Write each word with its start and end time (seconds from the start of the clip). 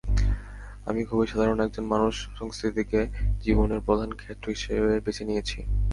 আমি 0.85 1.01
খুবই 1.05 1.27
সাধারণ 1.27 1.57
একজন 1.59 1.85
মানুষ, 1.85 2.15
সংস্কৃতিকে 2.35 3.01
জীবনের 3.41 3.81
প্রধান 3.87 4.09
ক্ষেত্র 4.13 4.45
হিসেবে 4.49 4.91
বেছে 5.05 5.23
নিয়েছি। 5.25 5.59